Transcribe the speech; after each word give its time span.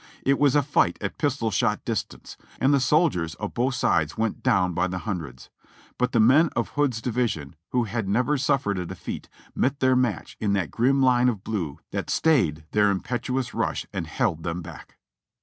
It 0.23 0.39
was 0.39 0.55
a 0.55 0.63
fight 0.63 0.97
at 0.99 1.19
pistol 1.19 1.51
shot 1.51 1.85
dis 1.85 2.03
tance, 2.03 2.35
and 2.59 2.73
the 2.73 2.79
soldiers 2.79 3.35
of 3.35 3.53
both 3.53 3.75
sides 3.75 4.17
went 4.17 4.41
down 4.41 4.73
by 4.73 4.87
the 4.87 4.97
hun 4.97 5.19
dreds. 5.19 5.51
But 5.99 6.11
the 6.11 6.19
men 6.19 6.49
of 6.55 6.69
Hood's 6.69 7.03
division, 7.03 7.55
who 7.69 7.83
had 7.83 8.09
never 8.09 8.35
suffered 8.39 8.79
a 8.79 8.85
defeat, 8.87 9.29
met 9.53 9.79
their 9.79 9.95
match 9.95 10.37
in 10.39 10.53
that 10.53 10.71
grim 10.71 11.03
line 11.03 11.29
of 11.29 11.43
blue 11.43 11.77
that 11.91 12.09
stayed 12.09 12.65
their 12.71 12.89
impetuous 12.89 13.53
rush 13.53 13.85
and 13.93 14.07
held 14.07 14.41
them 14.41 14.63
back. 14.63 14.97